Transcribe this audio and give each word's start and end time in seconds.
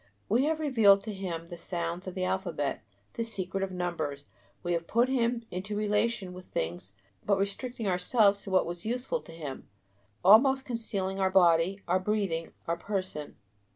We 0.27 0.45
have 0.45 0.59
revealed 0.59 1.01
to 1.01 1.13
him 1.13 1.49
the 1.49 1.59
sounds 1.59 2.07
of 2.07 2.15
the 2.15 2.23
alphabet, 2.23 2.81
the 3.13 3.23
secret 3.23 3.61
of 3.61 3.71
numbers, 3.71 4.25
we 4.63 4.73
have 4.73 4.87
put 4.87 5.09
him 5.09 5.43
into 5.51 5.77
relation 5.77 6.33
with 6.33 6.45
things 6.45 6.93
but 7.23 7.37
restricting 7.37 7.87
ourselves 7.87 8.41
to 8.41 8.49
what 8.49 8.65
was 8.65 8.83
useful 8.83 9.21
to 9.21 9.31
him, 9.31 9.69
almost 10.25 10.65
concealing 10.65 11.19
our 11.19 11.29
body, 11.29 11.83
our 11.87 11.99
breathing, 11.99 12.51
our 12.65 12.77
person. 12.77 13.35